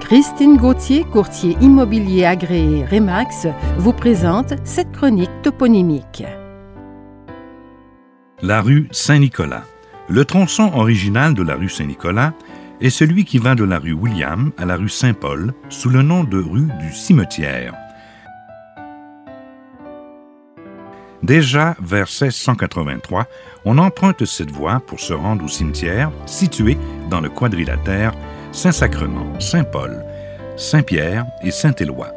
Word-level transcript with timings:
Christine 0.00 0.56
Gauthier, 0.56 1.04
courtier 1.04 1.56
immobilier 1.60 2.24
agréé 2.24 2.84
Remax, 2.84 3.46
vous 3.78 3.92
présente 3.92 4.54
cette 4.64 4.90
chronique 4.92 5.30
toponymique. 5.42 6.24
La 8.42 8.62
rue 8.62 8.88
Saint-Nicolas. 8.90 9.64
Le 10.08 10.24
tronçon 10.24 10.72
original 10.74 11.34
de 11.34 11.42
la 11.42 11.54
rue 11.54 11.68
Saint-Nicolas 11.68 12.32
est 12.80 12.90
celui 12.90 13.24
qui 13.24 13.38
va 13.38 13.54
de 13.54 13.62
la 13.62 13.78
rue 13.78 13.92
William 13.92 14.50
à 14.58 14.64
la 14.64 14.76
rue 14.76 14.88
Saint-Paul 14.88 15.52
sous 15.68 15.90
le 15.90 16.02
nom 16.02 16.24
de 16.24 16.38
rue 16.38 16.68
du 16.80 16.92
Cimetière. 16.92 17.74
Déjà 21.22 21.76
vers 21.80 22.06
1683, 22.06 23.26
on 23.66 23.78
emprunte 23.78 24.24
cette 24.24 24.50
voie 24.50 24.80
pour 24.80 25.00
se 25.00 25.12
rendre 25.12 25.44
au 25.44 25.48
cimetière 25.48 26.10
situé 26.24 26.78
dans 27.10 27.20
le 27.20 27.28
quadrilatère 27.28 28.14
Saint-Sacrement, 28.52 29.38
Saint-Paul, 29.38 30.04
Saint-Pierre 30.56 31.24
et 31.44 31.52
Saint-Éloi. 31.52 32.08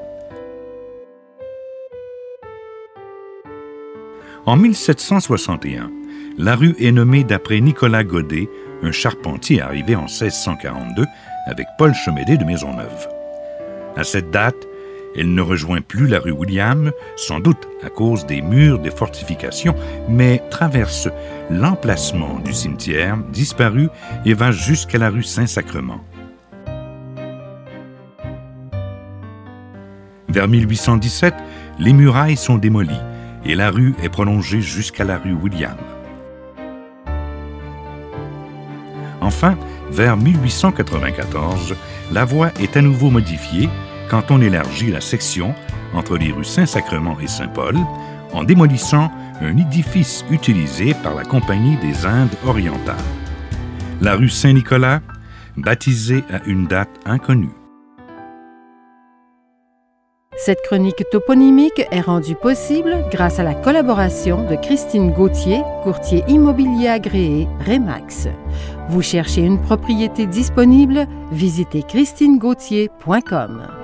En 4.47 4.57
1761, 4.57 5.91
la 6.39 6.55
rue 6.55 6.75
est 6.79 6.91
nommée 6.91 7.23
d'après 7.23 7.59
Nicolas 7.59 8.03
Godet, 8.03 8.49
un 8.81 8.91
charpentier 8.91 9.61
arrivé 9.61 9.95
en 9.95 10.05
1642 10.05 11.05
avec 11.45 11.67
Paul 11.77 11.93
Chemédé 11.93 12.35
de 12.35 12.43
Maisonneuve. 12.43 13.07
À 13.95 14.03
cette 14.03 14.31
date, 14.31 14.67
elle 15.15 15.35
ne 15.35 15.41
rejoint 15.41 15.81
plus 15.81 16.07
la 16.07 16.19
rue 16.19 16.31
William, 16.31 16.91
sans 17.15 17.39
doute 17.39 17.67
à 17.83 17.89
cause 17.89 18.25
des 18.25 18.41
murs 18.41 18.79
des 18.79 18.89
fortifications, 18.89 19.75
mais 20.09 20.41
traverse 20.49 21.07
l'emplacement 21.51 22.39
du 22.39 22.53
cimetière 22.53 23.17
disparu 23.31 23.89
et 24.25 24.33
va 24.33 24.51
jusqu'à 24.51 24.97
la 24.97 25.11
rue 25.11 25.21
Saint-Sacrement. 25.21 26.03
Vers 30.33 30.47
1817, 30.47 31.35
les 31.77 31.93
murailles 31.93 32.37
sont 32.37 32.57
démolies 32.57 32.89
et 33.45 33.53
la 33.53 33.69
rue 33.69 33.93
est 34.01 34.09
prolongée 34.09 34.61
jusqu'à 34.61 35.03
la 35.03 35.19
rue 35.19 35.33
William. 35.33 35.77
Enfin, 39.21 39.55
vers 39.91 40.17
1894, 40.17 41.75
la 42.11 42.25
voie 42.25 42.49
est 42.59 42.75
à 42.75 42.81
nouveau 42.81 43.11
modifiée 43.11 43.69
quand 44.09 44.31
on 44.31 44.41
élargit 44.41 44.89
la 44.89 45.01
section 45.01 45.53
entre 45.93 46.17
les 46.17 46.31
rues 46.31 46.43
Saint-Sacrement 46.43 47.19
et 47.19 47.27
Saint-Paul 47.27 47.77
en 48.33 48.43
démolissant 48.43 49.11
un 49.39 49.55
édifice 49.55 50.25
utilisé 50.31 50.95
par 50.95 51.13
la 51.13 51.25
Compagnie 51.25 51.77
des 51.77 52.07
Indes 52.07 52.35
orientales. 52.43 52.95
La 54.01 54.15
rue 54.15 54.29
Saint-Nicolas, 54.29 55.01
baptisée 55.57 56.23
à 56.31 56.43
une 56.47 56.65
date 56.65 56.89
inconnue. 57.05 57.62
Cette 60.45 60.61
chronique 60.61 61.05
toponymique 61.09 61.87
est 61.89 62.01
rendue 62.01 62.35
possible 62.35 63.05
grâce 63.09 63.39
à 63.39 63.43
la 63.43 63.55
collaboration 63.55 64.43
de 64.43 64.57
Christine 64.57 65.13
Gauthier, 65.13 65.61
courtier 65.83 66.21
immobilier 66.27 66.89
agréé 66.89 67.47
Remax. 67.65 68.27
Vous 68.89 69.01
cherchez 69.01 69.39
une 69.39 69.61
propriété 69.61 70.27
disponible? 70.27 71.07
Visitez 71.31 71.83
christinegauthier.com. 71.83 73.82